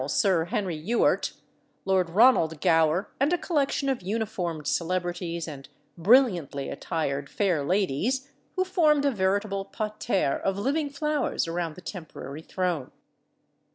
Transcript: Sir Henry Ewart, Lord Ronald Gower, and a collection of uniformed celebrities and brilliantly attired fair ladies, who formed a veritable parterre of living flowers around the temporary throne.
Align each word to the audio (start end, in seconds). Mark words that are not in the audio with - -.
Sir 0.07 0.45
Henry 0.45 0.77
Ewart, 0.77 1.33
Lord 1.85 2.09
Ronald 2.09 2.59
Gower, 2.59 3.09
and 3.19 3.31
a 3.31 3.37
collection 3.37 3.87
of 3.87 4.01
uniformed 4.01 4.65
celebrities 4.65 5.47
and 5.47 5.69
brilliantly 5.95 6.69
attired 6.71 7.29
fair 7.29 7.63
ladies, 7.63 8.27
who 8.55 8.63
formed 8.65 9.05
a 9.05 9.11
veritable 9.11 9.63
parterre 9.63 10.39
of 10.39 10.57
living 10.57 10.89
flowers 10.89 11.47
around 11.47 11.75
the 11.75 11.81
temporary 11.81 12.41
throne. 12.41 12.89